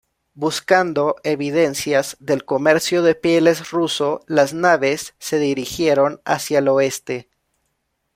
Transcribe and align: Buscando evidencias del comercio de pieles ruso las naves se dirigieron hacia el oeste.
Buscando 0.33 1.17
evidencias 1.21 2.17
del 2.19 2.43
comercio 2.43 3.03
de 3.03 3.13
pieles 3.13 3.69
ruso 3.69 4.21
las 4.25 4.51
naves 4.55 5.13
se 5.19 5.37
dirigieron 5.37 6.21
hacia 6.25 6.57
el 6.57 6.69
oeste. 6.69 7.29